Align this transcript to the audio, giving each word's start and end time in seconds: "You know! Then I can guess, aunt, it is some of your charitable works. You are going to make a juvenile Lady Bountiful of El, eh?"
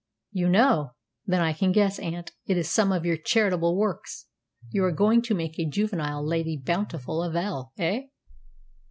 "You 0.31 0.49
know! 0.49 0.95
Then 1.27 1.41
I 1.41 1.53
can 1.53 1.71
guess, 1.71 1.99
aunt, 1.99 2.31
it 2.47 2.57
is 2.57 2.67
some 2.71 2.91
of 2.91 3.05
your 3.05 3.17
charitable 3.17 3.77
works. 3.77 4.25
You 4.71 4.83
are 4.85 4.91
going 4.91 5.21
to 5.21 5.35
make 5.35 5.59
a 5.59 5.69
juvenile 5.69 6.25
Lady 6.25 6.57
Bountiful 6.57 7.21
of 7.21 7.35
El, 7.35 7.71
eh?" 7.77 8.05